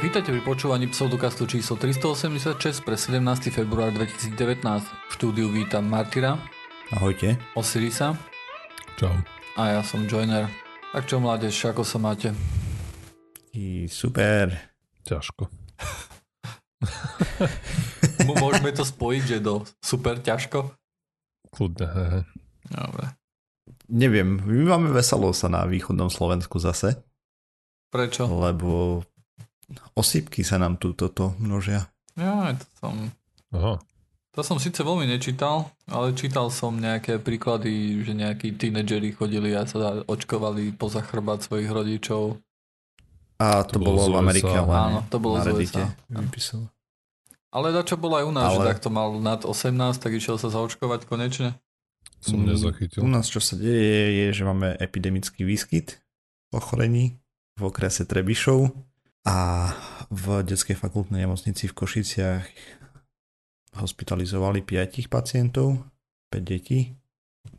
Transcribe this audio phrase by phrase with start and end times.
[0.00, 3.20] Vítajte pri počúvaní pseudokastu číslo 386 pre 17.
[3.52, 4.32] február 2019.
[4.88, 6.40] V štúdiu vítam Martyra,
[6.90, 7.36] Ahojte.
[7.52, 8.16] Osirisa
[8.96, 9.12] Čau.
[9.54, 10.48] a ja som Joiner.
[10.90, 12.32] Tak čo mládež, ako sa máte?
[13.54, 14.72] I super.
[15.04, 15.46] Ťažko.
[18.30, 20.74] Môžeme to spojiť, že do super ťažko?
[21.52, 22.20] Kľudne, he, he.
[22.72, 23.04] Dobre.
[23.90, 27.02] Neviem, my máme veselo sa na východnom Slovensku zase,
[27.90, 28.30] Prečo?
[28.30, 29.02] lebo
[29.94, 31.88] osýpky sa nám tu toto množia.
[32.14, 32.94] Ja, to som...
[33.50, 33.78] Aha.
[34.30, 39.66] To som síce veľmi nečítal, ale čítal som nejaké príklady, že nejakí tínedžeri chodili a
[39.66, 42.38] sa očkovali poza chrbát svojich rodičov.
[43.42, 45.82] A to, To bolo bolo z v Amerike, ale Áno, to bolo na z Reddite
[45.82, 46.20] USA.
[46.22, 46.64] vypísalo.
[47.50, 48.56] Ale dačo bolo aj u nás, ale...
[48.62, 51.58] že takto mal nad 18, tak išiel sa zaočkovať konečne.
[52.22, 53.02] Som Mm, nezachytil.
[53.02, 55.98] U nás čo sa deje je, že máme epidemický výskyt
[56.54, 57.18] ochorení
[57.58, 58.70] v okrese Trebišov
[59.26, 59.70] a
[60.08, 62.44] v detskej fakultnej nemocnici v Košiciach
[63.76, 65.84] hospitalizovali 5 pacientov,
[66.32, 66.96] 5 detí.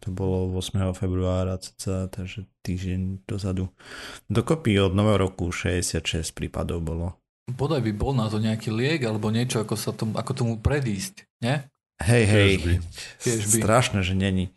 [0.02, 0.94] To bolo 8.
[0.97, 3.69] februára, cca, takže týždeň dozadu.
[4.30, 7.21] Dokopy od nového roku 66 prípadov bolo.
[7.49, 11.25] Bodaj by bol na to nejaký liek alebo niečo, ako, sa tomu, ako tomu predísť,
[11.41, 11.61] nie?
[12.02, 12.52] Hej, hej,
[13.21, 14.49] Tiež strašné, že není.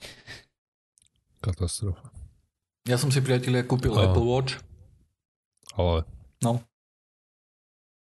[1.44, 2.08] Katastrofa.
[2.88, 4.08] Ja som si priatelia kúpil Á.
[4.08, 4.60] Apple Watch,
[5.76, 6.08] Ale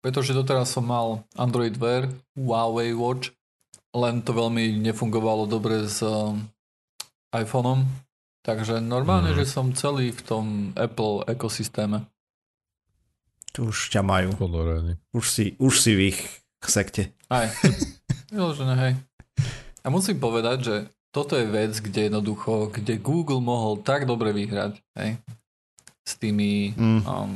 [0.01, 3.33] pretože doteraz som mal Android Wear, Huawei Watch,
[3.91, 6.47] len to veľmi nefungovalo dobre s um,
[7.31, 7.85] iPhoneom,
[8.41, 9.37] takže normálne, Mhm.
[9.37, 12.07] že som celý v tom Apple ekosystéme.
[13.51, 14.31] Tu už ťa majú.
[14.33, 14.95] ponorený.
[15.11, 16.19] Už si, už si v ich
[16.61, 17.11] sekte.
[17.27, 17.51] Aj,
[18.31, 18.93] vyložené, hej.
[19.81, 20.77] A musím povedať, že
[21.11, 25.19] toto je vec, kde jednoducho, kde Google mohol tak dobre vyhrať, hej,
[26.01, 27.03] s tými Mm.
[27.03, 27.35] um,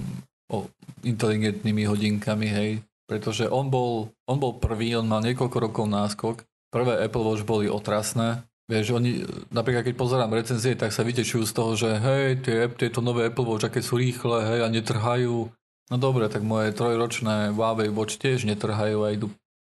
[0.54, 0.70] o,
[1.02, 2.70] inteligentnými hodinkami, hej,
[3.10, 6.36] pretože on bol, on bol prvý, on mal niekoľko rokov náskok,
[6.70, 11.52] prvé Apple Watch boli otrasné, vieš, oni, napríklad keď pozerám recenzie, tak sa vytešujú z
[11.52, 15.52] toho, že hej, tie, tieto nové Apple Watch, aké sú rýchle, hej, a netrhajú,
[15.90, 19.28] no dobre, tak moje trojročné Huawei Watch tiež netrhajú a idú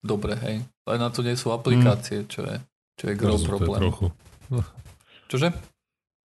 [0.06, 2.62] dobre, hej, len na to nie sú aplikácie, čo je,
[3.02, 3.82] čo je gro problém.
[3.82, 4.08] trochu.
[5.34, 5.50] Čože?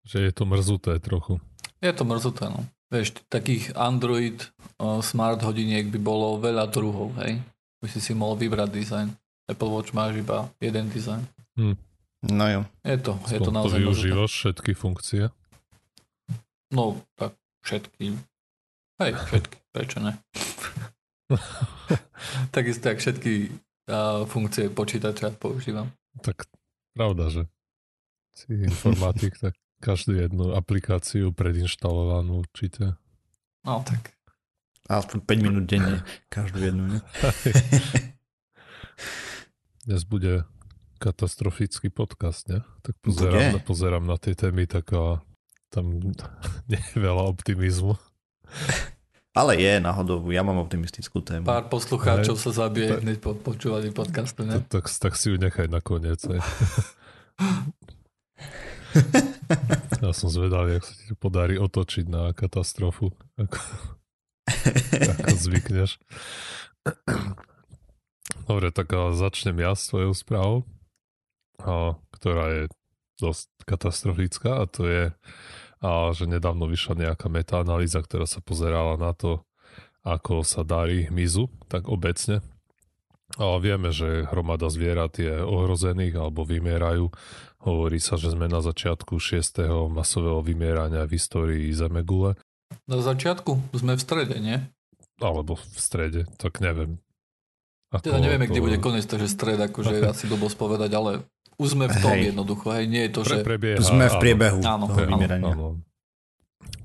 [0.05, 1.41] Že je to mrzuté trochu.
[1.81, 2.60] Je to mrzuté, no.
[2.91, 4.34] Vieš, takých Android
[4.83, 7.39] uh, smart hodiniek by bolo veľa druhov, hej.
[7.78, 9.09] By si si mohol vybrať dizajn.
[9.47, 11.23] Apple Watch máš iba jeden dizajn.
[12.27, 12.61] No jo.
[12.83, 15.31] Je to, je to naozaj využívaš všetky funkcie.
[16.75, 18.15] No, tak všetky.
[19.01, 20.19] Hej, všetky, prečo ne?
[22.55, 23.34] Takisto, jak všetky
[23.89, 25.89] uh, funkcie počítača používam.
[26.21, 26.45] Tak
[26.93, 27.43] pravda, že
[28.34, 33.00] si informatik, tak každú jednu aplikáciu predinštalovanú určite.
[33.64, 34.12] No, tak.
[34.86, 36.04] Aspoň 5 minút denne.
[36.28, 36.84] Každú jednu.
[36.86, 36.98] Ne?
[39.88, 40.44] Dnes bude
[41.00, 42.60] katastrofický podcast, ne?
[42.84, 43.56] Tak pozerám, Bude.
[43.56, 45.24] na, pozerám na tie témy, tak a
[45.72, 45.97] tam
[46.70, 47.97] nie je veľa optimizmu.
[49.30, 51.47] Ale je náhodou, ja mám optimistickú tému.
[51.47, 52.44] Pár poslucháčov Hej.
[52.44, 54.58] sa zabije Tak- hneď po počúvaní podcastu, ne?
[54.68, 56.18] Tak, tak, tak si ju nechaj nakoniec.
[56.26, 56.42] Aj.
[60.00, 63.12] Ja som zvedavý, ak sa ti podarí otočiť na katastrofu.
[63.37, 63.61] Ako,
[65.12, 66.00] ako zvykneš.
[68.47, 70.59] Dobre, tak začnem ja s tvojou správou,
[72.15, 72.62] ktorá je
[73.21, 75.05] dosť katastrofická a to je,
[76.16, 79.44] že nedávno vyšla nejaká metaanalýza, ktorá sa pozerala na to,
[80.00, 82.41] ako sa darí hmyzu, tak obecne.
[83.38, 87.12] A vieme, že hromada zvierat je ohrozených alebo vymierajú.
[87.60, 89.62] Hovorí sa, že sme na začiatku 6.
[89.92, 92.34] masového vymierania v histórii Zemegule,
[92.88, 94.58] Na začiatku sme v strede, nie?
[95.20, 96.96] alebo v strede, tak neviem.
[97.92, 101.10] Ako Teda nevieme, to- kde bude koniec, takže stred, akože asi blbosť povedať, ale
[101.60, 102.32] už sme v tom Hej.
[102.32, 103.34] jednoducho, hej, nie je to, že...
[103.44, 105.52] Pre, prebieha, Sme v priebehu Áno, toho áno, vymierania.
[105.52, 105.68] Áno.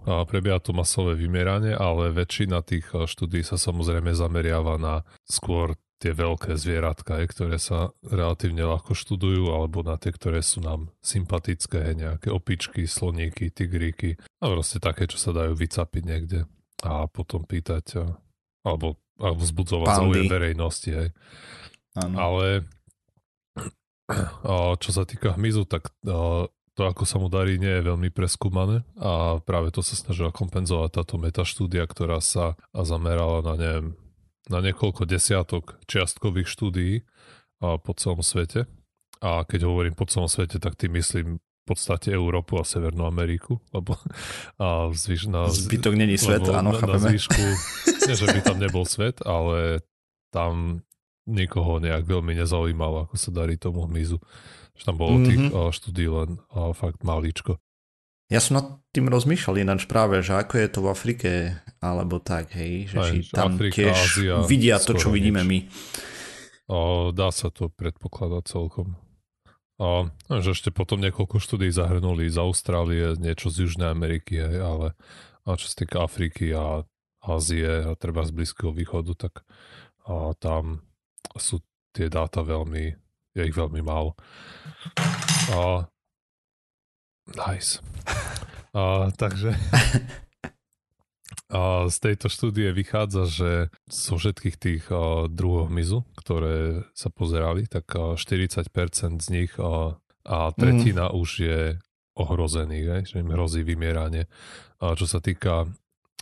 [0.06, 6.12] A prebieha to masové vymieranie, ale väčšina tých štúdí sa samozrejme zameriava na skôr tie
[6.12, 11.92] veľké zvieratka, hej, ktoré sa relatívne ľahko študujú, alebo na tie, ktoré sú nám sympatické,
[11.92, 16.40] hej, nejaké opičky, sloníky, tigríky a proste také, čo sa dajú vycapiť niekde
[16.84, 18.12] a potom pýtať eh,
[18.68, 20.92] alebo, alebo vzbudzovať záujem verejnosti.
[20.92, 21.10] Hej.
[21.96, 22.16] Áno.
[22.20, 22.48] Ale
[24.46, 26.46] a čo sa týka hmyzu, tak a,
[26.76, 31.02] to, ako sa mu darí, nie je veľmi preskúmané a práve to sa snažila kompenzovať
[31.02, 33.88] táto metaštúdia, ktorá sa zamerala na, neviem,
[34.52, 36.94] na niekoľko desiatok čiastkových štúdií
[37.64, 38.70] a, po celom svete.
[39.24, 43.98] A keď hovorím po celom svete, tak tým myslím podstate Európu a Severnú Ameriku, lebo
[44.62, 47.42] a zvyš, na, zbytok není svet, áno, na, na zvyšku,
[48.06, 49.82] nie, že by tam nebol svet, ale
[50.30, 50.86] tam
[51.26, 54.22] nikoho nejak veľmi nezaujímalo, ako sa darí tomu hmyzu.
[54.78, 55.26] Že tam bolo mm-hmm.
[55.26, 57.58] tých uh, štúdí len uh, fakt malíčko.
[58.36, 61.32] Ja som nad tým rozmýšľal ináč práve, že ako je to v Afrike,
[61.80, 65.48] alebo tak, hej, že Aj, či tam Afrika, tiež Ázia, vidia to, čo vidíme nič.
[65.48, 65.60] my.
[66.68, 66.80] O,
[67.16, 69.00] dá sa to predpokladať celkom.
[69.80, 70.12] A
[70.44, 75.00] že ešte potom niekoľko štúdí zahrnuli z Austrálie, niečo z Južnej Ameriky, hej, ale
[75.48, 76.84] a čo sa týka Afriky a
[77.24, 79.48] Ázie a treba z Blízkeho východu, tak
[80.12, 80.84] a tam
[81.40, 81.64] sú
[81.96, 82.84] tie dáta veľmi,
[83.32, 84.20] je ich veľmi málo.
[85.56, 85.88] A,
[87.34, 87.82] nice.
[88.76, 89.56] A, takže
[91.54, 93.52] A z tejto štúdie vychádza, že
[93.86, 99.94] zo všetkých tých uh, druhov hmyzu, ktoré sa pozerali, tak uh, 40% z nich uh,
[100.26, 101.16] a tretina mm.
[101.16, 101.60] už je
[102.18, 104.26] ohrozených, hej, že im hrozí vymieranie.
[104.82, 105.70] A čo sa týka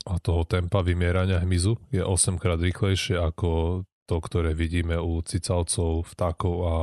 [0.04, 6.56] toho tempa vymierania hmyzu, je 8 krát rýchlejšie ako to, ktoré vidíme u cicavcov, vtákov
[6.68, 6.78] a,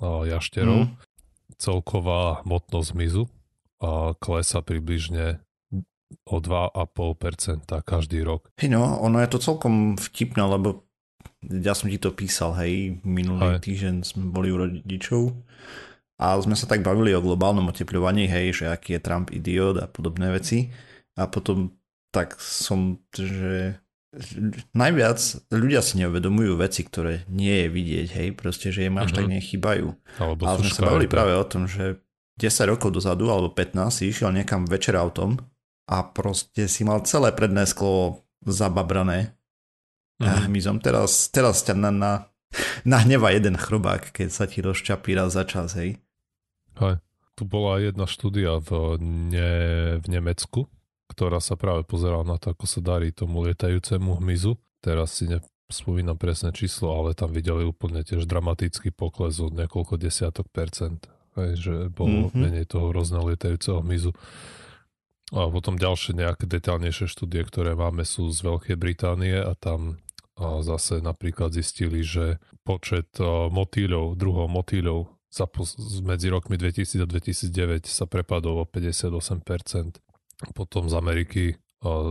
[0.00, 0.88] a jašterov.
[0.88, 0.96] Mm.
[1.60, 3.35] Celková hmotnosť hmyzu a
[4.20, 5.40] klesa približne
[6.26, 8.50] o 2,5% každý rok.
[8.58, 10.86] Hej no, ono je to celkom vtipné, lebo
[11.42, 13.62] ja som ti to písal, hej, minulý hej.
[13.62, 15.34] týždeň sme boli u rodičov
[16.16, 19.86] a sme sa tak bavili o globálnom otepľovaní, hej, že aký je Trump idiot a
[19.90, 20.70] podobné veci
[21.18, 21.74] a potom
[22.14, 23.76] tak som, že
[24.72, 25.18] najviac
[25.52, 29.18] ľudia si neuvedomujú veci, ktoré nie je vidieť, hej, proste, že im až mm-hmm.
[29.18, 29.32] tak mhm.
[29.36, 29.88] nechybajú.
[30.22, 32.00] Alebo Ale sme sa bavili práve o tom, že
[32.36, 35.40] 10 rokov dozadu alebo 15 si išiel niekam večer autom
[35.88, 39.32] a proste si mal celé predné sklo zababrané
[40.20, 40.44] mm-hmm.
[40.50, 40.78] hmyzom.
[40.84, 42.12] Teraz, teraz ťa na, na,
[42.84, 45.96] nahneva jeden chrobák, keď sa ti rozčapí raz za čas, hej.
[46.76, 47.00] Hej.
[47.36, 49.52] Tu bola jedna štúdia v, ne,
[50.00, 50.72] v Nemecku,
[51.12, 54.56] ktorá sa práve pozerala na to, ako sa darí tomu lietajúcemu hmyzu.
[54.80, 60.48] Teraz si nespomínam presné číslo, ale tam videli úplne tiež dramatický pokles od niekoľko desiatok
[60.48, 61.04] percent.
[61.36, 62.40] Hej, že bolo mm-hmm.
[62.40, 64.16] menej toho hrozného lietajúceho hmyzu.
[65.34, 70.00] A potom ďalšie nejaké detálnejšie štúdie, ktoré máme, sú z Veľkej Británie a tam
[70.36, 73.08] a zase napríklad zistili, že počet
[73.48, 75.48] motýľov, druhov motýľov za,
[76.04, 79.96] medzi rokmi 2000 a 2009 sa prepadol o 58%.
[80.52, 81.44] Potom z Ameriky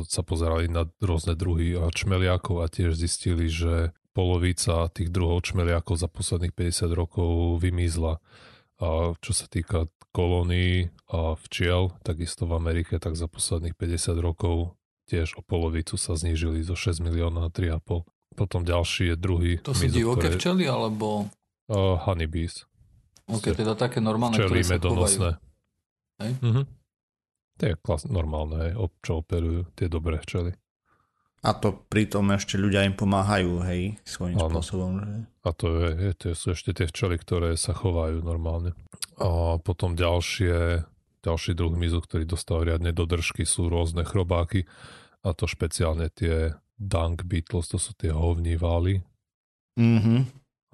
[0.10, 6.10] sa pozerali na rôzne druhy čmeliakov a tiež zistili, že polovica tých druhov čmeliakov za
[6.10, 8.18] posledných 50 rokov vymizla.
[8.83, 14.75] A čo sa týka kolónií a včiel, takisto v Amerike, tak za posledných 50 rokov
[15.12, 18.07] tiež o polovicu sa znížili zo 6 miliónov na 3,5.
[18.36, 19.54] Potom ďalší je druhý.
[19.63, 20.36] To sú divoké ktoré...
[20.36, 21.31] včely alebo...
[21.72, 22.68] Uh, honeybees.
[23.25, 23.63] Ok, Ste...
[23.63, 25.30] teda také normálne, včely ktoré sa medonosné.
[26.19, 26.31] Hej?
[26.44, 26.63] Mhm.
[27.56, 30.51] To je klas- normálne, hej, čo operujú tie dobré včely.
[31.45, 34.50] A to pritom ešte ľudia im pomáhajú, hej, svojím ano.
[34.50, 34.92] spôsobom.
[34.97, 35.13] Že...
[35.45, 38.74] A to je, to sú ešte tie včely, ktoré sa chovajú normálne.
[39.21, 40.81] A potom ďalšie,
[41.21, 44.65] ďalší druh mizu, ktorý dostal riadne do držky, sú rôzne chrobáky
[45.21, 49.06] a to špeciálne tie dung beetles, to sú tie hovní vály.
[49.77, 50.19] Mm-hmm.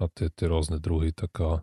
[0.00, 1.62] A tie, tie rôzne druhy, taká,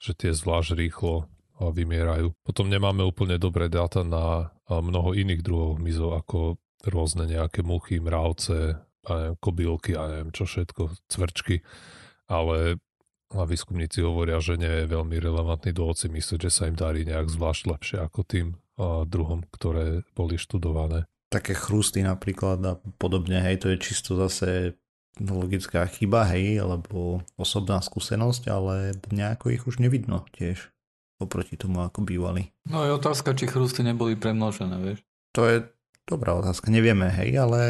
[0.00, 1.28] že tie zvlášť rýchlo
[1.60, 2.34] vymierajú.
[2.42, 6.58] Potom nemáme úplne dobré dáta na mnoho iných druhov mizov, ako
[6.90, 8.80] rôzne nejaké muchy, mravce,
[9.40, 11.60] kobylky a neviem čo všetko, cvrčky,
[12.28, 12.80] ale
[13.34, 17.02] a výskumníci hovoria, že nie je veľmi relevantný dôvod si myslieť, že sa im darí
[17.02, 18.46] nejak zvlášť lepšie ako tým
[18.78, 21.10] a druhom, ktoré boli študované.
[21.34, 24.78] Také chrusty napríklad a podobne, hej, to je čisto zase
[25.18, 30.70] logická chyba, hej, alebo osobná skúsenosť, ale nejako ich už nevidno tiež
[31.18, 32.54] oproti tomu, ako bývali.
[32.66, 35.02] No je otázka, či chrusty neboli premnožené, vieš.
[35.34, 35.66] To je
[36.08, 37.60] dobrá otázka, nevieme, hej, ale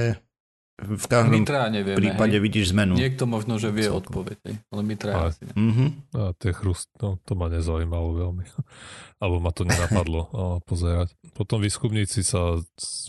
[0.75, 2.43] v každom nevieme, prípade hej.
[2.43, 2.99] vidíš zmenu.
[2.99, 4.57] Niekto možno, že vie odpoveď, hej.
[4.75, 5.55] ale my traja asi ne.
[5.55, 5.89] Mm-hmm.
[6.19, 8.45] A tie chrust, no, to ma nezaujímalo veľmi.
[9.23, 10.35] Alebo ma to nenapadlo
[10.69, 11.15] pozerať.
[11.39, 12.59] Potom výskumníci sa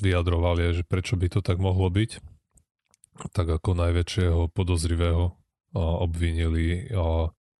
[0.05, 2.22] vyjadrovali, že prečo by to tak mohlo byť.
[3.34, 5.34] Tak ako najväčšieho podozrivého
[5.75, 6.88] obvinili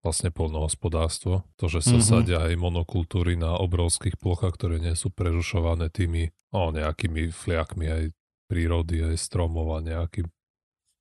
[0.06, 1.42] vlastne polnohospodárstvo.
[1.58, 2.06] To, že sa mm-hmm.
[2.06, 8.04] sadia aj monokultúry na obrovských plochách, ktoré nie sú prerušované tými o, nejakými fliakmi aj
[8.46, 10.30] prírody, aj stromov a nejakým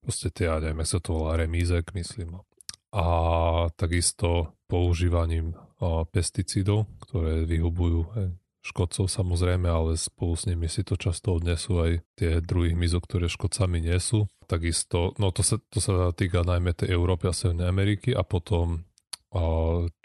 [0.01, 2.41] proste tie, ja neviem, sa to volá remízek, myslím.
[2.97, 3.05] A
[3.77, 8.29] takisto používaním a, pesticídov, ktoré vyhubujú aj,
[8.65, 13.29] škodcov samozrejme, ale spolu s nimi si to často odnesú aj tie druhy hmyzov, ktoré
[13.29, 14.25] škodcami nie sú.
[14.49, 18.89] Takisto, no to sa, to sa týka najmä tej Európy a Severnej Ameriky a potom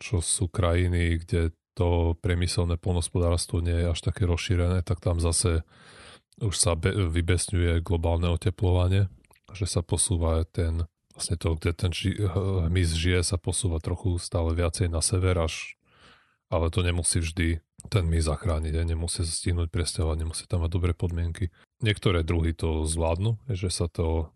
[0.01, 5.63] čo sú krajiny, kde to priemyselné polnospodárstvo nie je až také rozšírené, tak tam zase
[6.41, 9.07] už sa be- vybesňuje globálne oteplovanie,
[9.53, 12.15] že sa posúva ten vlastne to, kde ten ži-
[12.71, 15.79] hmyz žije, sa posúva trochu stále viacej na sever až
[16.49, 20.71] ale to nemusí vždy ten my zachrániť, aj nemusí sa stihnúť presťahovať, nemusí tam mať
[20.73, 21.53] dobré podmienky.
[21.79, 24.33] Niektoré druhy to zvládnu, že sa to,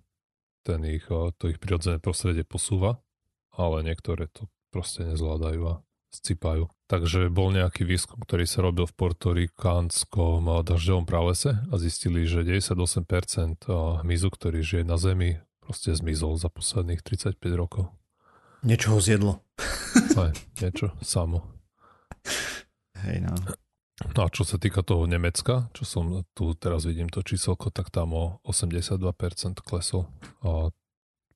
[0.63, 3.03] ten ich, to ich prirodzené prostredie posúva,
[3.51, 5.73] ale niektoré to proste nezvládajú a
[6.09, 6.69] scípajú.
[6.89, 13.69] Takže bol nejaký výskum, ktorý sa robil v portorikánskom dažďovom pralese a zistili, že 98%
[14.01, 17.89] hmyzu, ktorý žije na Zemi, proste zmizol za posledných 35 rokov.
[18.61, 19.41] Niečo ho zjedlo.
[20.21, 21.45] Aj, niečo samo.
[23.03, 23.35] Hej, no.
[24.13, 27.93] No a čo sa týka toho Nemecka, čo som tu teraz vidím to číselko, tak
[27.93, 28.97] tam o 82%
[29.63, 30.09] klesol
[30.43, 30.73] a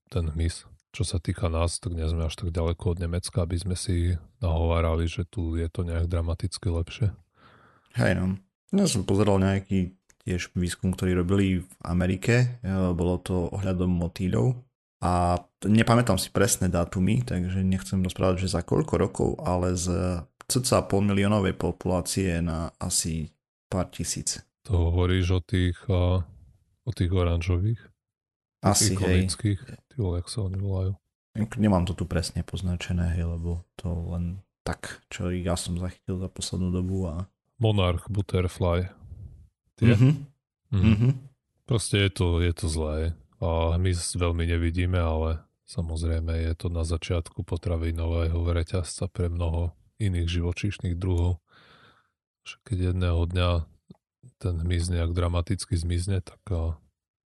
[0.10, 0.68] ten hmyz.
[0.98, 4.18] Čo sa týka nás, tak nie sme až tak ďaleko od Nemecka, aby sme si
[4.42, 7.14] nahovárali, že tu je to nejak dramaticky lepšie.
[8.02, 8.42] Hej no.
[8.74, 9.94] Ja som pozeral nejaký
[10.26, 12.58] tiež výskum, ktorý robili v Amerike,
[12.98, 14.58] bolo to ohľadom motýľov
[15.06, 15.38] a
[15.70, 20.18] nepamätám si presné dátumy, takže nechcem rozprávať, že za koľko rokov, ale z
[20.50, 23.30] cca pol miliónovej populácie na asi
[23.70, 24.42] pár tisíc.
[24.66, 27.86] To hovoríš o tých, o tých oranžových?
[28.62, 29.30] Asi, hej.
[29.98, 30.94] Jak sa oni volajú.
[31.38, 36.28] Nemám to tu presne poznačené, hej, lebo to len tak, čo ja som zachytil za
[36.28, 37.30] poslednú dobu a...
[37.62, 38.90] Monarch Butterfly.
[39.78, 39.94] Tie?
[39.94, 40.14] Mm-hmm.
[40.74, 41.12] Mm-hmm.
[41.70, 43.14] Proste je to, je to zlé.
[43.38, 50.42] A my veľmi nevidíme, ale samozrejme je to na začiatku potravinového reťazca pre mnoho iných
[50.42, 51.38] živočíšnych druhov.
[52.46, 53.50] Že keď jedného dňa
[54.42, 56.42] ten hmyz nejak dramaticky zmizne, tak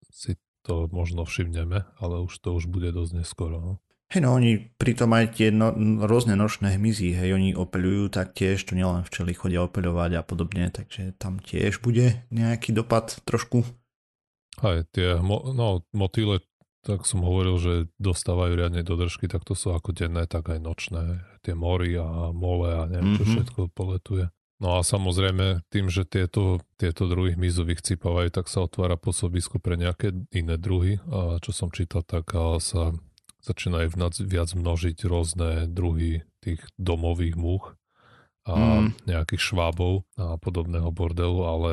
[0.09, 3.57] si to možno všimneme, ale už to už bude dosť neskoro.
[3.59, 3.73] No.
[4.09, 5.69] Hej, no oni pritom aj tie no,
[6.09, 10.73] rôzne nočné hmyzy, hej, oni opeľujú tak tiež, to nielen včely chodia opeľovať a podobne,
[10.73, 13.61] takže tam tiež bude nejaký dopad trošku.
[14.65, 16.41] Aj tie, no, motýle
[16.79, 21.21] tak som hovoril, že dostávajú riadne dodržky, tak to sú ako denné, tak aj nočné.
[21.43, 23.35] Tie mory a mole a neviem, čo mm-hmm.
[23.35, 24.31] všetko poletuje.
[24.59, 29.79] No a samozrejme, tým, že tieto, tieto druhy hmyzu vychcípavajú, tak sa otvára pôsobisko pre
[29.79, 30.99] nejaké iné druhy.
[31.07, 32.91] A čo som čítal, tak sa
[33.39, 33.95] začínajú
[34.27, 37.79] viac množiť rôzne druhy tých domových múch
[38.43, 39.07] a mm.
[39.07, 41.71] nejakých švábov a podobného bordelu, ale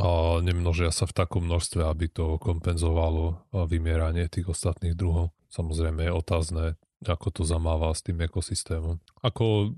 [0.00, 5.36] a nemnožia sa v takom množstve, aby to kompenzovalo vymieranie tých ostatných druhov.
[5.52, 6.64] Samozrejme je otázne,
[7.04, 8.96] ako to zamáva s tým ekosystémom.
[9.20, 9.76] Ako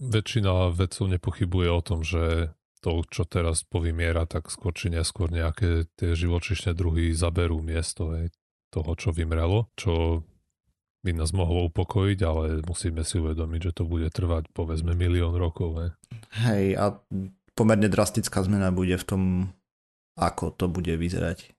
[0.00, 5.88] väčšina vedcov nepochybuje o tom, že to, čo teraz povymiera, tak skôr či neskôr nejaké
[5.96, 8.28] tie živočišné druhy zaberú miesto hej,
[8.68, 10.24] toho, čo vymrelo, čo
[11.04, 15.80] by nás mohlo upokojiť, ale musíme si uvedomiť, že to bude trvať povedzme milión rokov.
[15.80, 15.90] Hej,
[16.44, 16.96] hej a
[17.56, 19.22] pomerne drastická zmena bude v tom,
[20.16, 21.52] ako to bude vyzerať.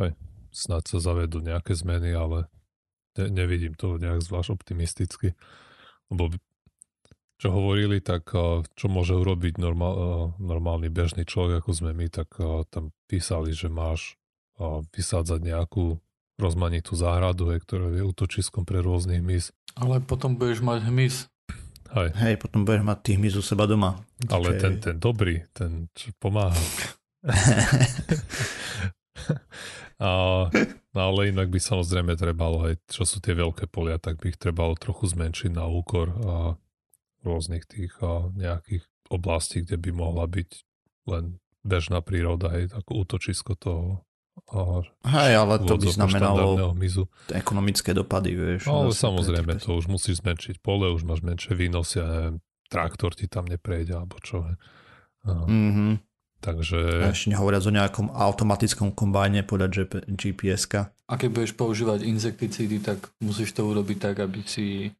[0.00, 0.16] Hej,
[0.52, 2.48] snad sa zavedú nejaké zmeny, ale
[3.20, 5.36] ne, nevidím to nejak zvlášť optimisticky.
[6.08, 6.32] Lebo
[7.38, 8.30] čo hovorili, tak
[8.74, 9.94] čo môže urobiť normál,
[10.38, 12.30] normálny bežný človek, ako sme my, tak
[12.70, 14.14] tam písali, že máš
[14.94, 15.98] vysádzať nejakú
[16.38, 19.50] rozmanitú záhradu, ktorá je útočiskom pre rôznych hmyz.
[19.74, 21.34] Ale potom budeš mať hmyz
[21.94, 22.10] Hej.
[22.18, 24.02] Hej, potom budeš mať tých hmyz u seba doma.
[24.26, 26.58] Ale ten, ten dobrý, ten čo pomáha.
[29.94, 30.50] A,
[30.90, 34.42] no ale inak by samozrejme trebalo aj, čo sú tie veľké polia, tak by ich
[34.42, 36.34] trebalo trochu zmenšiť na úkor a
[37.24, 40.50] rôznych tých a nejakých oblastí, kde by mohla byť
[41.08, 44.04] len bežná príroda, aj ako útočisko toho
[45.06, 47.06] Hej, ale to by znamenalo mizu.
[47.30, 48.66] ekonomické dopady, vieš.
[48.66, 53.14] No, ale samozrejme, to už musíš zmenšiť pole, už máš menšie výnosy a neviem, traktor
[53.14, 54.44] ti tam neprejde, alebo čo.
[55.24, 56.02] Mm-hmm.
[56.44, 57.08] Takže...
[57.08, 60.92] A ešte nehovoriac o nejakom automatickom kombajne podľa GPS-ka.
[61.08, 64.92] A keď budeš používať insekticídy, tak musíš to urobiť tak, aby si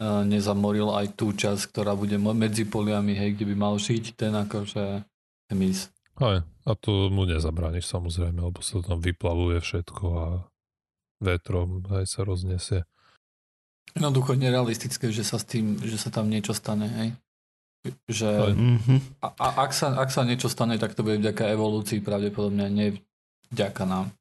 [0.00, 5.02] nezamoril aj tú časť, ktorá bude medzi poliami, hej, kde by mal žiť ten akože
[5.50, 5.90] hmyz.
[6.18, 10.26] Aj, a to mu nezabrániš samozrejme, lebo sa tam vyplavuje všetko a
[11.22, 12.80] vetrom aj sa rozniesie.
[13.94, 17.08] Jednoducho nerealistické, že sa, s tým, že sa tam niečo stane, hej?
[18.10, 18.30] Že
[19.22, 22.98] a, a ak, sa, ak sa niečo stane, tak to bude vďaka evolúcii pravdepodobne, nie
[23.54, 24.12] vďaka nám.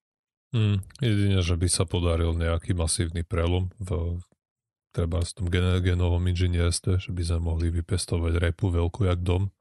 [0.55, 4.22] Mm, jedine, že by sa podaril nejaký masívny prelom v
[4.98, 9.54] treba v tom genovom inžinierstve, že by sme mohli vypestovať repu veľkú jak dom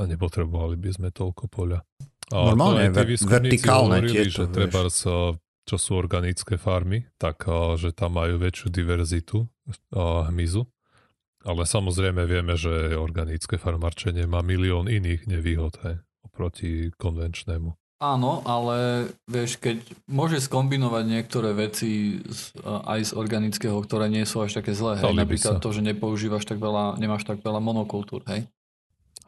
[0.00, 1.84] a nepotrebovali by sme toľko poľa.
[2.32, 5.36] A Normálne, ver, vertikálne hovorili, tieto, že treba sa,
[5.68, 7.44] čo sú organické farmy, tak
[7.76, 9.44] že tam majú väčšiu diverzitu
[9.92, 10.64] hmyzu
[11.44, 17.81] Ale samozrejme vieme, že organické farmarčenie má milión iných nevýhod hej, oproti konvenčnému.
[18.02, 19.78] Áno, ale vieš, keď
[20.10, 25.14] môžeš skombinovať niektoré veci z, aj z organického, ktoré nie sú až také zlé, hej,
[25.14, 28.50] napríklad to, že nepoužívaš tak veľa, nemáš tak veľa monokultúr, hej?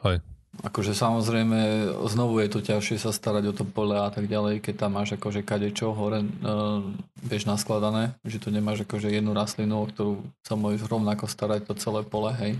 [0.03, 0.19] Hej.
[0.59, 4.75] Akože samozrejme, znovu je to ťažšie sa starať o to pole a tak ďalej, keď
[4.75, 6.83] tam máš akože kadečo hore, uh,
[7.23, 11.79] vieš, naskladané, že tu nemáš akože jednu rastlinu, o ktorú sa môžeš rovnako starať to
[11.79, 12.59] celé pole, hej?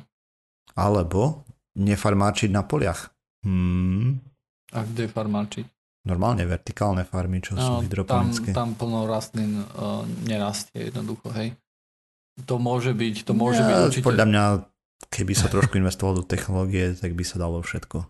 [0.80, 1.44] Alebo
[1.76, 3.12] nefarmáčiť na poliach.
[3.44, 4.24] Hmm.
[4.72, 5.75] A kde farmáčiť?
[6.06, 8.54] Normálne vertikálne farmy, čo sú no, hydroponické.
[8.54, 11.58] Tam, tam plno rastlín uh, nerastie jednoducho, hej.
[12.46, 14.06] To môže byť, to môže ja, byť určite...
[14.06, 14.44] Podľa mňa,
[15.10, 18.06] keby sa trošku investovalo do technológie, tak by sa dalo všetko.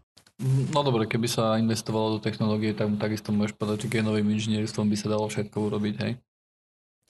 [0.76, 4.98] No dobre, keby sa investovalo do technológie, tak takisto môžeš povedať, že genovým inžinierstvom by
[5.00, 6.14] sa dalo všetko urobiť, hej.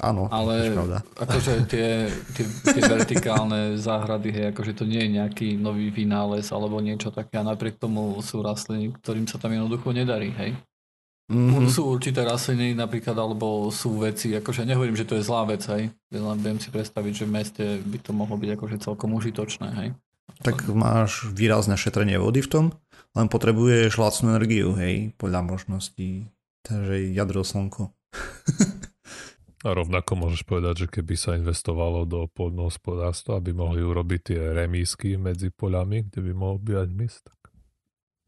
[0.03, 0.75] Áno, ale
[1.15, 6.83] akože tie, tie, tie vertikálne záhrady, hej, akože to nie je nejaký nový vynález alebo
[6.83, 10.51] niečo také a napriek tomu sú rastliny, ktorým sa tam jednoducho nedarí, hej.
[11.25, 11.73] Mm-hmm.
[11.73, 15.89] Sú určité rastliny napríklad, alebo sú veci, akože nehovorím, že to je zlá vec, hej.
[16.13, 19.89] Len viem si predstaviť, že v meste by to mohlo byť akože celkom užitočné, hej.
[20.45, 22.65] Tak máš výrazné šetrenie vody v tom,
[23.17, 26.29] len potrebuješ lacnú energiu, hej, podľa možností.
[26.61, 27.89] Takže jadro slnko.
[29.65, 35.17] A rovnako môžeš povedať, že keby sa investovalo do poľnohospodárstva, aby mohli urobiť tie remísky
[35.17, 37.25] medzi poľami, kde by mohol bývať mist,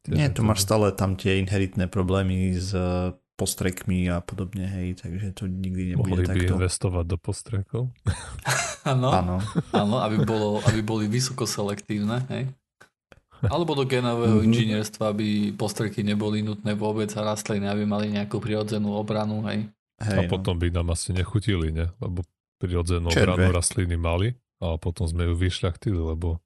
[0.08, 5.30] nie, tu máš stále tam tie inheritné problémy s e, postrekmi a podobne, hej, takže
[5.36, 6.42] to nikdy nebude Mohli takto.
[6.42, 7.82] by investovať do postrekov?
[8.88, 9.36] Áno, áno.
[9.76, 12.48] áno aby, bolo, aby boli vysoko selektívne, hej.
[13.44, 14.48] Alebo do genového mm-hmm.
[14.48, 19.68] inžinierstva, aby postreky neboli nutné vôbec a rastliny, aby mali nejakú prirodzenú obranu, hej.
[20.00, 20.30] hej a no.
[20.30, 21.92] potom by nám asi nechutili, ne?
[22.00, 22.24] Lebo
[22.56, 26.40] prirodzenú obranu rastliny mali a potom sme ju vyšľachtili, lebo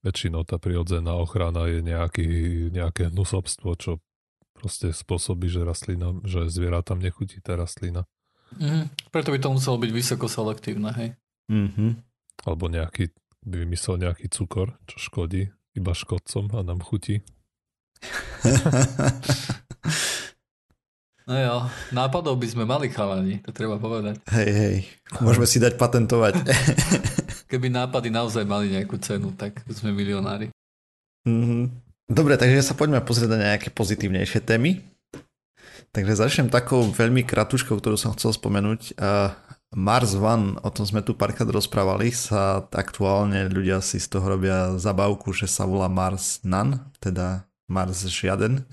[0.00, 2.28] väčšinou tá prirodzená ochrana je nejaký,
[2.72, 4.00] nejaké hnusobstvo, čo
[4.56, 8.04] proste spôsobí, že rastlina, že zviera tam nechutí tá rastlina.
[8.58, 11.14] Mm, preto by to muselo byť vysoko selektívne, hej?
[11.48, 11.90] Mm-hmm.
[12.44, 13.14] Alebo nejaký,
[13.46, 17.22] by vymyslel nejaký cukor, čo škodí iba škodcom a nám chutí.
[21.28, 21.56] no jo,
[21.94, 24.18] nápadov by sme mali chalani, to treba povedať.
[24.34, 24.76] Hej, hej,
[25.22, 26.34] môžeme si dať patentovať.
[27.50, 30.54] Keby nápady naozaj mali nejakú cenu, tak sme milionári.
[31.26, 31.62] Mm-hmm.
[32.06, 34.78] Dobre, takže sa poďme pozrieť na nejaké pozitívnejšie témy.
[35.90, 38.94] Takže začnem takou veľmi kratuškou, ktorú som chcel spomenúť.
[38.94, 39.34] Uh,
[39.74, 44.78] Mars One, o tom sme tu párkrát rozprávali, sa aktuálne ľudia si z toho robia
[44.78, 48.66] zabavku, že sa volá Mars None, teda Mars žiaden.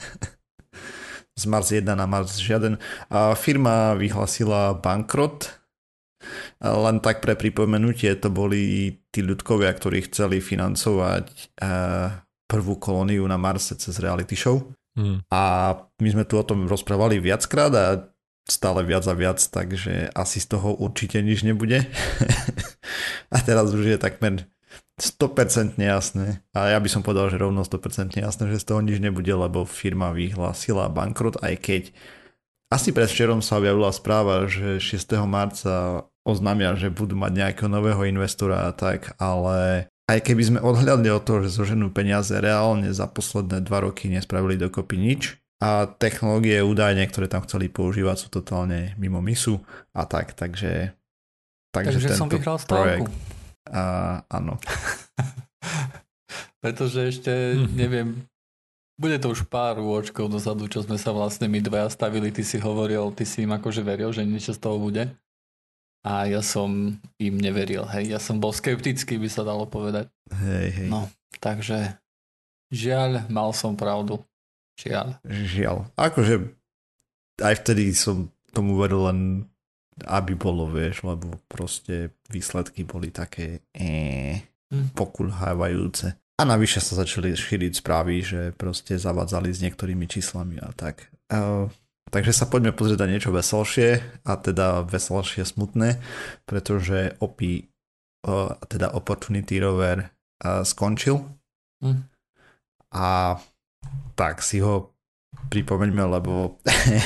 [1.38, 2.82] z Mars 1 na Mars žiaden.
[3.14, 5.54] A firma vyhlasila bankrot,
[6.62, 11.26] len tak pre pripomenutie, to boli tí ľudkovia, ktorí chceli financovať
[11.62, 14.64] uh, prvú kolóniu na Marse cez reality show.
[14.98, 15.22] Mm.
[15.30, 15.42] A
[16.02, 17.86] my sme tu o tom rozprávali viackrát a
[18.48, 21.86] stále viac a viac, takže asi z toho určite nič nebude.
[23.36, 24.48] a teraz už je takmer
[24.98, 26.42] 100% jasné.
[26.58, 29.68] A ja by som povedal, že rovno 100% jasné, že z toho nič nebude, lebo
[29.68, 31.84] firma vyhlásila bankrot, aj keď
[32.68, 35.24] asi predvčerom sa objavila správa, že 6.
[35.24, 41.08] marca oznámia, že budú mať nejakého nového investora a tak, ale aj keby sme odhľadli
[41.08, 46.60] od toho, že zoženú peniaze reálne za posledné dva roky nespravili dokopy nič a technológie
[46.62, 49.64] údajne, ktoré tam chceli používať sú totálne mimo misu
[49.96, 50.92] a tak, takže
[51.72, 53.10] takže, takže som vyhral projekt,
[53.72, 54.60] a, áno.
[56.64, 57.34] Pretože ešte,
[57.74, 58.18] neviem,
[58.98, 62.34] bude to už pár rôčkov dozadu, čo sme sa vlastne my dvaja stavili.
[62.34, 65.14] Ty si hovoril, ty si im akože veril, že niečo z toho bude.
[66.06, 68.16] A ja som im neveril, hej.
[68.16, 70.08] Ja som bol skeptický, by sa dalo povedať.
[70.32, 70.90] Hej, hej.
[70.90, 71.10] No,
[71.42, 71.98] takže
[72.72, 74.22] žiaľ, mal som pravdu.
[74.78, 75.18] Žiaľ.
[75.26, 75.78] Žiaľ.
[75.98, 76.54] Akože
[77.42, 79.20] aj vtedy som tomu veril len
[80.06, 84.94] aby bolo, vieš, lebo proste výsledky boli také eh, hm.
[84.94, 86.14] pokulhávajúce.
[86.38, 91.10] A navyše sa začali šíriť správy, že proste zavadzali s niektorými číslami a tak.
[91.34, 91.66] Uh,
[92.12, 96.00] takže sa poďme pozrieť na niečo veselšie a teda veselšie smutné,
[96.48, 97.68] pretože OPI,
[98.68, 100.12] teda Opportunity Rover
[100.64, 101.24] skončil
[101.84, 102.02] mm.
[102.94, 103.38] a
[104.18, 104.94] tak si ho
[105.54, 106.58] pripomeňme, lebo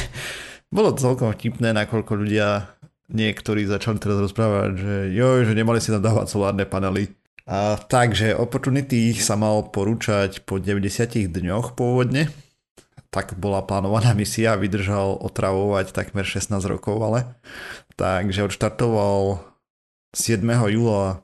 [0.75, 2.71] bolo celkom vtipné, nakoľko ľudia
[3.11, 7.11] niektorí začali teraz rozprávať, že joj, že nemali si tam dávať solárne panely
[7.51, 12.29] a, takže Opportunity sa mal porúčať po 90 dňoch pôvodne.
[13.11, 17.37] Tak bola plánovaná misia, vydržal otravovať takmer 16 rokov ale.
[17.99, 19.43] Takže odštartoval
[20.15, 20.41] 7.
[20.47, 21.21] júla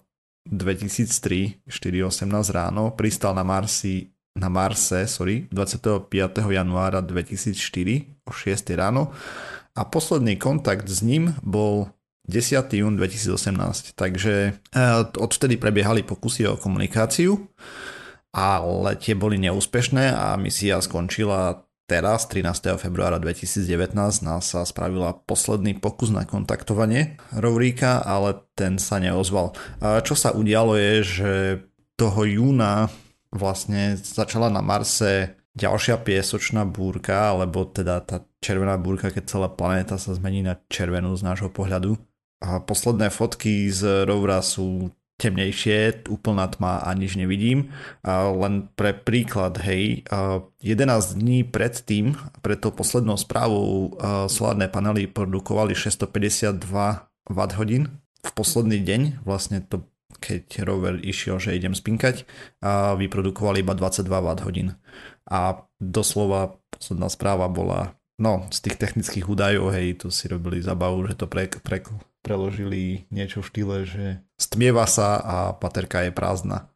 [0.48, 6.14] 2003, 4.18 ráno, pristal na Marsi na Marse, sorry, 25.
[6.54, 8.78] januára 2004 o 6.
[8.78, 9.10] ráno
[9.74, 11.90] a posledný kontakt s ním bol
[12.30, 12.70] 10.
[12.78, 13.98] jún 2018.
[13.98, 17.50] Takže eh, odvtedy prebiehali pokusy o komunikáciu,
[18.36, 22.76] ale tie boli neúspešné a misia skončila teraz, 13.
[22.76, 29.56] februára 2019, NASA spravila posledný pokus na kontaktovanie Rovríka, ale ten sa neozval.
[29.80, 31.32] A čo sa udialo je, že
[31.96, 32.92] toho júna
[33.32, 39.98] vlastne začala na Marse ďalšia piesočná búrka, alebo teda tá červená búrka, keď celá planéta
[39.98, 41.98] sa zmení na červenú z nášho pohľadu.
[42.38, 47.74] A posledné fotky z rovra sú temnejšie, úplná tma a nič nevidím.
[48.06, 50.06] A len pre príklad, hej,
[50.62, 52.14] 11 dní pred tým,
[52.46, 53.98] pred tou poslednou správou
[54.30, 56.62] solárne panely produkovali 652
[57.34, 57.90] Wh
[58.24, 59.84] v posledný deň, vlastne to
[60.18, 62.26] keď rover išiel, že idem spinkať
[62.62, 64.74] a vyprodukovali iba 22 Wh.
[65.30, 71.06] A doslova posledná správa bola no, z tých technických údajov, hej, tu si robili zabavu,
[71.06, 71.86] že to pre, pre,
[72.28, 76.68] preložili niečo v štýle, že stmieva sa a paterka je prázdna.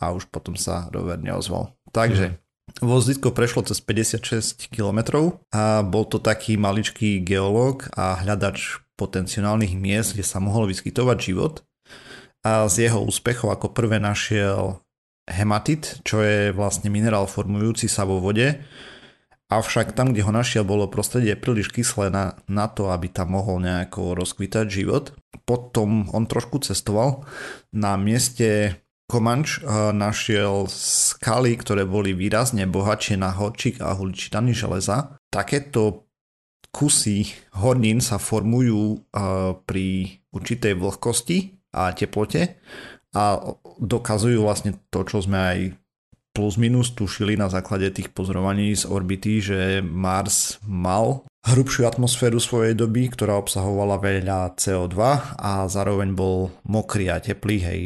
[0.00, 1.76] A už potom sa rover neozval.
[1.92, 2.36] Takže mm.
[2.82, 10.12] Vozítko prešlo cez 56 km a bol to taký maličký geológ a hľadač potenciálnych miest,
[10.12, 11.64] kde sa mohol vyskytovať život.
[12.44, 14.82] A z jeho úspechov ako prvé našiel
[15.24, 18.60] hematit, čo je vlastne minerál formujúci sa vo vode
[19.46, 23.62] Avšak tam, kde ho našiel, bolo prostredie príliš kyslé na, na to, aby tam mohol
[23.62, 25.14] nejako rozkvitať život.
[25.46, 27.22] Potom on trošku cestoval.
[27.70, 35.14] Na mieste Komanč eh, našiel skaly, ktoré boli výrazne bohatšie na horčík a huličitany železa.
[35.30, 36.10] Takéto
[36.74, 42.58] kusy hornín sa formujú eh, pri určitej vlhkosti a teplote
[43.14, 45.58] a dokazujú vlastne to, čo sme aj
[46.36, 52.76] plus minus tušili na základe tých pozorovaní z orbity, že Mars mal hrubšiu atmosféru svojej
[52.76, 55.00] doby, ktorá obsahovala veľa CO2
[55.40, 57.80] a zároveň bol mokrý a teplý, hej,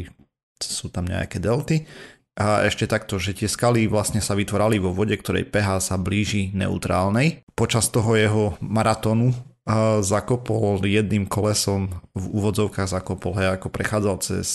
[0.59, 1.87] sú tam nejaké delty.
[2.35, 6.51] A ešte takto, že tie skaly vlastne sa vytvorali vo vode, ktorej pH sa blíži
[6.51, 7.47] neutrálnej.
[7.55, 9.31] Počas toho jeho maratónu
[10.03, 11.87] zakopol jedným kolesom,
[12.17, 14.47] v úvodzovkách zakopol, hej, ako prechádzal cez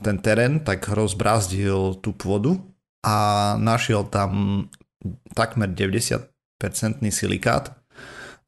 [0.00, 2.62] ten terén, tak rozbrázdil tú pôdu
[3.08, 3.14] a
[3.56, 4.68] našiel tam
[5.32, 6.28] takmer 90%
[7.08, 7.72] silikát.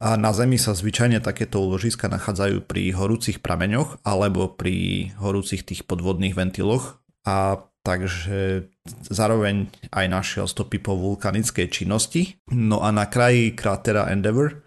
[0.01, 5.85] A na Zemi sa zvyčajne takéto úložiska nachádzajú pri horúcich prameňoch alebo pri horúcich tých
[5.85, 7.01] podvodných ventiloch.
[7.25, 8.69] A takže
[9.09, 12.41] zároveň aj našiel stopy po vulkanickej činnosti.
[12.49, 14.61] No a na kraji krátera Endeavour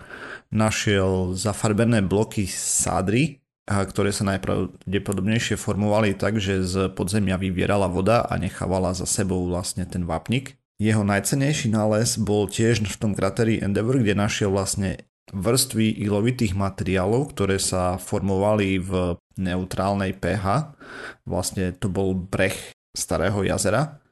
[0.54, 8.36] našiel zafarbené bloky sádry, ktoré sa najpravdepodobnejšie formovali tak, že z podzemia vyvierala voda a
[8.36, 10.60] nechávala za sebou vlastne ten vápnik.
[10.76, 17.32] Jeho najcenejší nález bol tiež v tom krateri Endeavour, kde našiel vlastne vrstvy ilovitých materiálov,
[17.32, 20.76] ktoré sa formovali v neutrálnej pH.
[21.24, 22.54] Vlastne to bol breh
[22.92, 24.02] starého jazera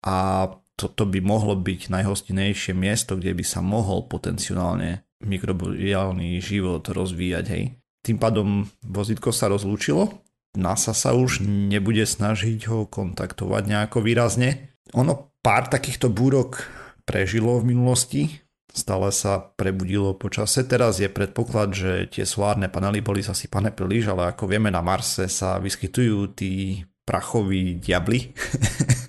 [0.00, 7.44] a toto by mohlo byť najhostinejšie miesto, kde by sa mohol potenciálne mikrobiálny život rozvíjať.
[7.46, 7.83] Hej.
[8.04, 10.20] Tým pádom vozítko sa rozlúčilo.
[10.54, 14.76] NASA sa už nebude snažiť ho kontaktovať nejako výrazne.
[14.92, 16.68] Ono pár takýchto búrok
[17.08, 18.22] prežilo v minulosti,
[18.70, 20.62] stále sa prebudilo počase.
[20.68, 25.26] Teraz je predpoklad, že tie solárne panely boli zasypané príliš, ale ako vieme na Marse
[25.26, 28.30] sa vyskytujú tí prachoví diabli.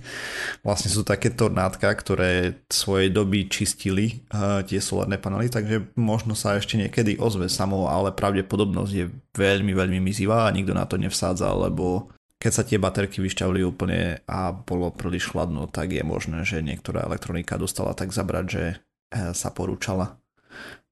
[0.65, 6.57] vlastne sú také tornádka, ktoré svojej doby čistili uh, tie solárne panely, takže možno sa
[6.57, 9.05] ešte niekedy ozve samo, ale pravdepodobnosť je
[9.37, 12.09] veľmi, veľmi mizivá a nikto na to nevsádza, lebo
[12.41, 17.05] keď sa tie baterky vyšťavili úplne a bolo príliš chladno, tak je možné, že niektorá
[17.05, 20.17] elektronika dostala tak zabrať, že uh, sa porúčala.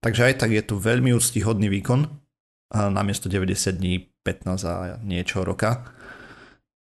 [0.05, 5.41] Takže aj tak je to veľmi úctyhodný výkon, uh, namiesto 90 dní 15 a niečo
[5.41, 5.81] roka,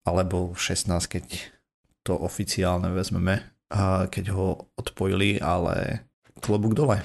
[0.02, 1.61] alebo 16, keď
[2.02, 3.62] to oficiálne vezmeme,
[4.08, 6.06] keď ho odpojili, ale
[6.42, 7.00] klobúk dole.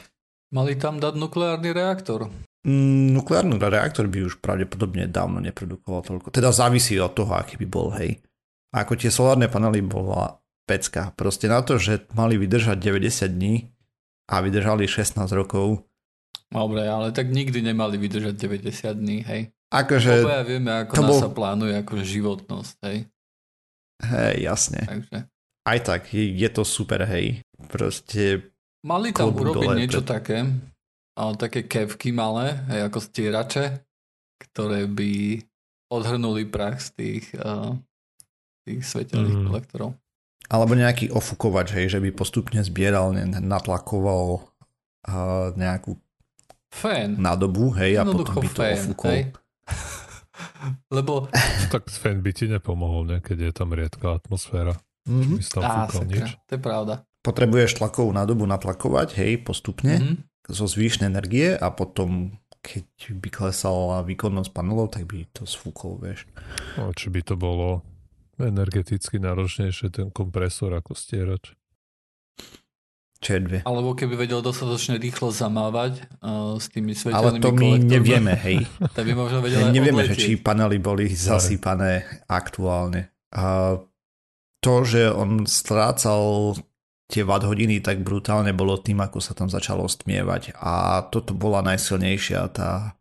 [0.52, 2.28] Mali tam dať nukleárny reaktor.
[2.68, 6.28] Mm, nukleárny reaktor by už pravdepodobne dávno neprodukoval toľko.
[6.36, 8.20] Teda závisí od toho, aký by bol, hej.
[8.76, 11.16] A ako tie solárne panely bola pecka.
[11.16, 13.72] Proste na to, že mali vydržať 90 dní
[14.28, 15.88] a vydržali 16 rokov.
[16.52, 19.52] Dobre, ale tak nikdy nemali vydržať 90 dní, hej.
[19.68, 20.24] Akože...
[20.24, 21.20] Obaja vieme, ako to bol...
[21.20, 22.98] sa plánuje akože životnosť, hej.
[24.04, 24.82] Hej, jasne.
[24.86, 25.18] Takže.
[25.68, 27.42] Aj tak, je, je to super, hej.
[27.68, 28.54] Proste...
[28.86, 30.10] Mali tam urobiť niečo pre...
[30.16, 30.38] také,
[31.18, 33.66] ale také kevky malé, hej, ako stierače,
[34.38, 35.42] ktoré by
[35.92, 37.74] odhrnuli prach z tých uh,
[38.68, 39.46] tých svetelných mm.
[39.48, 39.90] kolektorov.
[40.52, 45.96] Alebo nejaký ofukovač, hej, že by postupne zbieral, natlakoval uh, nejakú
[46.72, 47.16] fén.
[47.16, 49.12] nádobu, hej, a potom by to fén, ofúkol.
[49.12, 49.24] Hej.
[50.92, 51.28] Lebo...
[51.74, 54.78] tak fén by ti nepomohol, ne, keď je tam riedka atmosféra.
[55.08, 55.38] Mm-hmm.
[55.54, 56.36] Tam Á, nič.
[56.48, 56.94] to je pravda.
[57.24, 60.18] Potrebuješ tlakovú nádobu natlakovať, hej, postupne, mm-hmm.
[60.52, 62.36] zo zvýšnej energie a potom
[62.68, 62.88] keď
[63.24, 66.28] by klesala výkonnosť panelov, tak by to sfúkol, vieš.
[66.76, 67.88] No, či by to bolo
[68.38, 71.56] energeticky náročnejšie ten kompresor ako stierač.
[73.18, 73.66] Červie.
[73.66, 78.64] Alebo keby vedel dostatočne rýchlo zamávať uh, s tými svetelnými Ale to my nevieme, hej.
[78.96, 83.10] tak by možno vedel Nevieme, že či panely boli zasýpané aktuálne.
[83.34, 83.78] A
[84.62, 86.54] to, že on strácal
[87.08, 90.58] tie watt hodiny tak brutálne bolo tým, ako sa tam začalo stmievať.
[90.60, 93.00] A toto bola najsilnejšia tá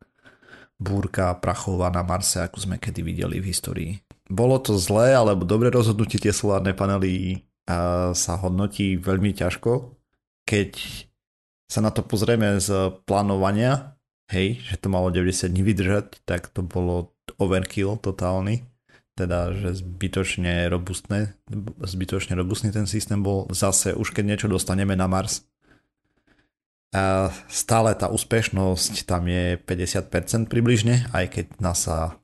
[0.76, 3.92] búrka prachová na Marse, ako sme kedy videli v histórii.
[4.26, 7.46] Bolo to zlé alebo dobré rozhodnutie tie solárne panely
[8.14, 9.95] sa hodnotí veľmi ťažko,
[10.46, 10.78] keď
[11.66, 13.98] sa na to pozrieme z plánovania,
[14.30, 18.62] hej, že to malo 90 dní vydržať, tak to bolo overkill totálny.
[19.16, 21.35] Teda, že zbytočne robustné,
[21.80, 23.48] zbytočne robustný ten systém bol.
[23.48, 25.42] Zase už keď niečo dostaneme na Mars,
[26.94, 32.16] a stále tá úspešnosť tam je 50% približne, aj keď NASA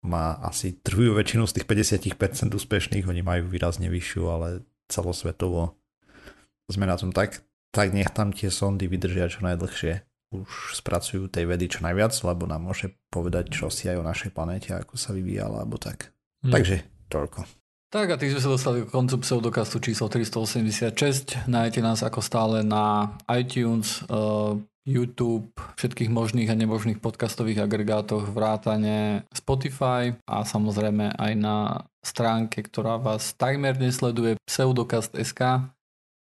[0.00, 1.66] má asi trhujú väčšinu z tých
[2.16, 4.48] 50% úspešných, oni majú výrazne vyššiu, ale
[4.88, 5.76] celosvetovo
[6.72, 10.04] sme na tom tak, tak nech tam tie sondy vydržia čo najdlhšie.
[10.32, 14.32] Už spracujú tej vedy čo najviac, lebo nám môže povedať čo si aj o našej
[14.32, 16.08] planete, ako sa vyvíjala, alebo tak.
[16.40, 16.52] Hmm.
[16.56, 16.80] Takže
[17.12, 17.44] toľko.
[17.92, 21.44] Tak a tým sme sa dostali k koncu pseudokastu číslo 386.
[21.44, 29.28] Nájdete nás ako stále na iTunes, uh, YouTube, všetkých možných a nemožných podcastových agregátoch, vrátane
[29.30, 35.70] Spotify a samozrejme aj na stránke, ktorá vás takmer nesleduje, pseudokast.sk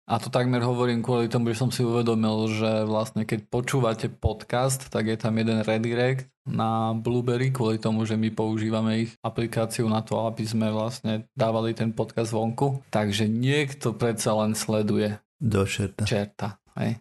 [0.04, 4.92] a to takmer hovorím kvôli tomu, že som si uvedomil, že vlastne keď počúvate podcast,
[4.92, 10.04] tak je tam jeden redirect na Blueberry kvôli tomu, že my používame ich aplikáciu na
[10.04, 12.84] to, aby sme vlastne dávali ten podcast vonku.
[12.92, 15.16] Takže niekto predsa len sleduje.
[15.40, 16.04] Do čerta.
[16.04, 17.00] Čerta, hej.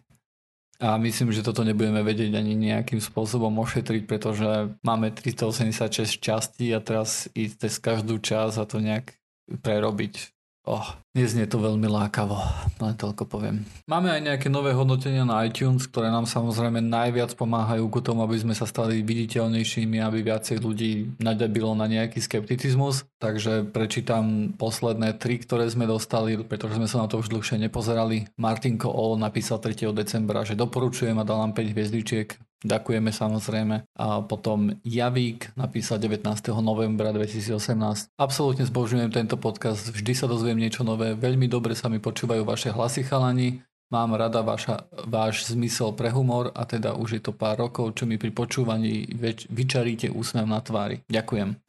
[0.80, 6.80] A myslím, že toto nebudeme vedieť ani nejakým spôsobom ošetriť, pretože máme 386 častí a
[6.80, 9.12] teraz ísť cez každú časť a to nejak
[9.60, 10.33] prerobiť
[10.64, 12.40] Oh, neznie to veľmi lákavo,
[12.80, 13.68] len toľko poviem.
[13.84, 18.40] Máme aj nejaké nové hodnotenia na iTunes, ktoré nám samozrejme najviac pomáhajú ku tomu, aby
[18.40, 23.04] sme sa stali viditeľnejšími, aby viacej ľudí nadebilo na nejaký skepticizmus.
[23.20, 28.32] Takže prečítam posledné tri, ktoré sme dostali, pretože sme sa na to už dlhšie nepozerali.
[28.40, 29.92] Martinko O napísal 3.
[29.92, 32.40] decembra, že doporučujem a dal nám 5 hviezdičiek.
[32.64, 33.76] Ďakujeme samozrejme.
[34.00, 36.24] A potom Javík napísal 19.
[36.64, 38.16] novembra 2018.
[38.16, 42.72] Absolútne zbožňujem tento podcast, vždy sa dozviem niečo nové, veľmi dobre sa mi počúvajú vaše
[42.72, 43.60] hlasy chalani,
[43.92, 48.08] mám rada vaša, váš zmysel pre humor a teda už je to pár rokov, čo
[48.08, 51.04] mi pri počúvaní več, vyčaríte úsmev na tvári.
[51.12, 51.60] Ďakujem.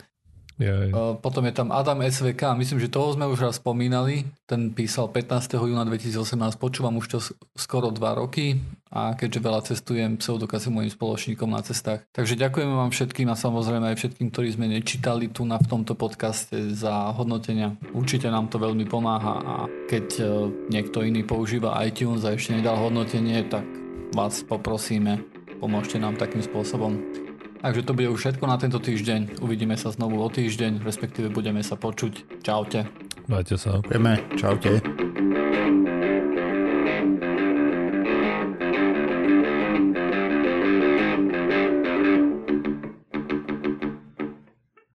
[0.56, 0.96] Jej.
[1.20, 4.24] Potom je tam Adam SVK, myslím, že toho sme už raz spomínali.
[4.48, 5.60] Ten písal 15.
[5.60, 7.20] júna 2018, počúvam už to
[7.60, 12.08] skoro 2 roky a keďže veľa cestujem, pseudokaz mojim spoločníkom na cestách.
[12.16, 15.92] Takže ďakujeme vám všetkým a samozrejme aj všetkým, ktorí sme nečítali tu na v tomto
[16.00, 17.76] podcaste za hodnotenia.
[17.92, 19.56] Určite nám to veľmi pomáha a
[19.92, 20.24] keď e,
[20.72, 23.68] niekto iný používa iTunes a ešte nedal hodnotenie, tak
[24.16, 25.20] vás poprosíme,
[25.60, 27.25] pomôžte nám takým spôsobom.
[27.62, 29.40] Takže to bude už všetko na tento týždeň.
[29.42, 32.44] Uvidíme sa znovu o týždeň, respektíve budeme sa počuť.
[32.46, 32.86] Čaute.
[33.26, 33.82] Majte sa.
[33.82, 34.14] Ďakujeme.
[34.38, 34.72] Čaute.